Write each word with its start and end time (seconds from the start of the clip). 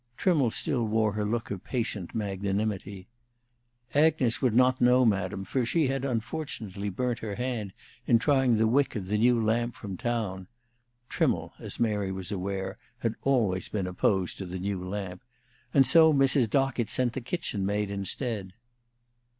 Trimmle 0.17 0.49
still 0.49 0.83
wore 0.87 1.13
her 1.13 1.23
look 1.23 1.51
of 1.51 1.63
patient 1.63 2.15
magnanimity. 2.15 3.05
"Agnes 3.93 4.41
would 4.41 4.55
not 4.55 4.81
know, 4.81 5.05
Madam, 5.05 5.45
for 5.45 5.63
she 5.63 5.89
had 5.89 6.03
unfortunately 6.03 6.89
burnt 6.89 7.19
her 7.19 7.35
hand 7.35 7.71
in 8.07 8.17
trying 8.17 8.57
the 8.57 8.65
wick 8.65 8.95
of 8.95 9.05
the 9.05 9.17
new 9.19 9.39
lamp 9.39 9.75
from 9.75 9.97
town" 9.97 10.47
Trimmle, 11.11 11.53
as 11.59 11.79
Mary 11.79 12.11
was 12.11 12.31
aware, 12.31 12.79
had 13.01 13.13
always 13.21 13.69
been 13.69 13.85
opposed 13.85 14.39
to 14.39 14.47
the 14.47 14.57
new 14.57 14.83
lamp 14.83 15.21
"and 15.71 15.85
so 15.85 16.11
Mrs. 16.11 16.49
Dockett 16.49 16.89
sent 16.89 17.13
the 17.13 17.21
kitchen 17.21 17.63
maid 17.63 17.91
instead." 17.91 18.53